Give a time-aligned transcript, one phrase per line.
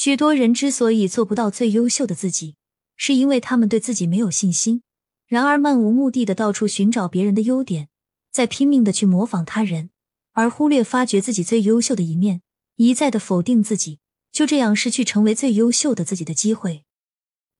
[0.00, 2.54] 许多人之所以做不到最优秀的自己，
[2.96, 4.82] 是因为他们对自己没有信心，
[5.26, 7.88] 然而漫无目的的到处寻找别人的优点，
[8.30, 9.90] 再拼命的去模仿他人，
[10.34, 12.42] 而忽略发掘自己最优秀的一面，
[12.76, 13.98] 一再的否定自己，
[14.30, 16.84] 就这样失去成为最优秀的自己的机会。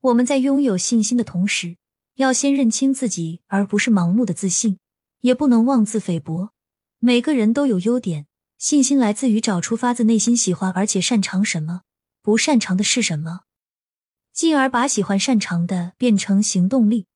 [0.00, 1.76] 我们在拥有信心的同时，
[2.16, 4.80] 要先认清自己，而不是盲目的自信，
[5.20, 6.50] 也不能妄自菲薄。
[6.98, 8.26] 每个人都有优点，
[8.58, 11.82] 信心来自于找出发自内心喜欢而且擅长什么，
[12.24, 13.40] 不擅长的是什么。
[14.32, 17.06] 进而把喜欢擅长的变成行动力，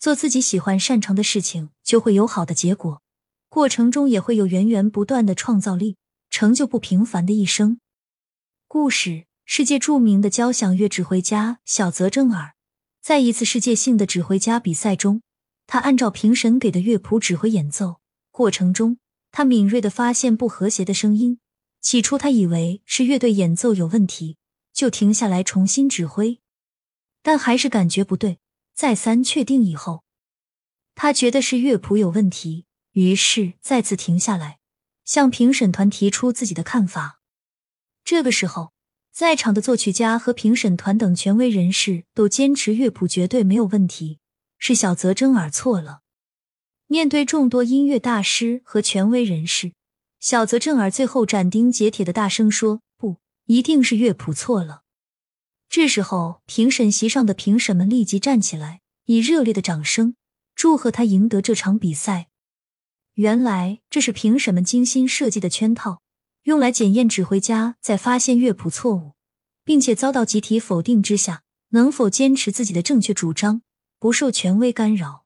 [0.00, 3.00] 做自己喜欢擅长的事情，就会有好的结果。
[3.48, 5.96] 过程中也会有源源不断的创造力，
[6.30, 7.78] 成就不平凡的一生。
[8.66, 12.54] 故事：世界著名的交响乐指挥家小泽征尔，
[13.00, 15.22] 在一次世界性的指挥家比赛中，
[15.68, 18.00] 他按照评审给的乐谱指挥演奏。
[18.32, 18.98] 过程中，
[19.30, 21.38] 他敏锐的发现不和谐的声音。
[21.80, 24.36] 起初，他以为是乐队演奏有问题，
[24.76, 26.38] 就停下来重新指挥。
[27.22, 28.40] 但还是感觉不对，
[28.74, 30.04] 再三确定以后，
[30.94, 34.58] 他觉得是乐谱有问题，于是再次停下来，
[35.06, 37.20] 向评审团提出自己的看法。
[38.04, 38.74] 这个时候，
[39.10, 44.20] 在场的作曲家和评审团等权威人士都坚持乐谱绝对没有问题，
[44.58, 46.02] 是小泽征尔错了。
[46.86, 49.72] 面对众多音乐大师和权威人士，
[50.20, 52.82] 小泽征尔最后斩钉截铁的大声说：“，
[53.46, 54.82] 一定是乐谱错了。”
[55.68, 60.14] 这时候，评审席上的评审们立即站起来，以热烈的掌声
[60.54, 62.28] 祝贺他赢得这场比赛。
[63.14, 66.02] 原来，这是评审们精心设计的圈套，
[66.44, 69.14] 用来检验指挥家在发现乐谱错误，
[69.64, 73.62] 并且遭到集体否定之下，能否坚持自己的正确主张，
[73.98, 75.24] 不受权威干扰。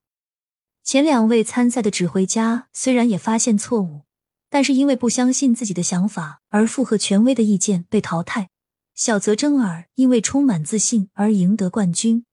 [0.82, 4.02] 前两位参赛的指挥家虽然也发现错误，
[4.50, 8.50] 但是因为不相信自己的想法而附和权威的意见，被淘汰。
[8.94, 12.26] 小泽征尔因为充满自信而赢得冠军。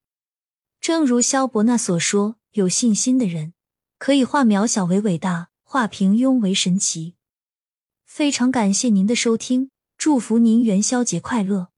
[0.81, 3.53] 正如萧伯纳所说：“有信心的人
[3.97, 7.16] 可以化渺小为伟大，化平庸为神奇。”
[8.06, 11.69] 非常感谢您的收听，祝福您元宵节快乐！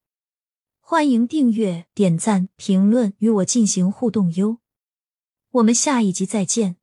[0.79, 4.57] 欢迎订阅、点赞、评论，与我进行互动哟。
[5.51, 6.78] 我们下一集再见。